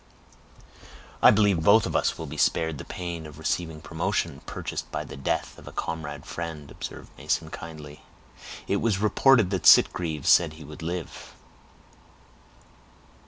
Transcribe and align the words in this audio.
"I 1.21 1.29
believe 1.29 1.61
both 1.61 1.85
of 1.85 1.95
us 1.95 2.17
will 2.17 2.25
be 2.25 2.35
spared 2.35 2.79
the 2.79 2.83
pain 2.83 3.27
of 3.27 3.37
receiving 3.37 3.81
promotion 3.81 4.41
purchased 4.47 4.91
by 4.91 5.03
the 5.03 5.15
death 5.15 5.59
of 5.59 5.67
a 5.67 5.71
comrade 5.71 6.15
and 6.15 6.25
friend," 6.25 6.71
observed 6.71 7.11
Mason 7.19 7.51
kindly. 7.51 8.01
"It 8.67 8.77
was 8.77 8.97
reported 8.97 9.51
that 9.51 9.67
Sitgreaves 9.67 10.27
said 10.27 10.53
he 10.53 10.63
would 10.63 10.81
live." 10.81 11.35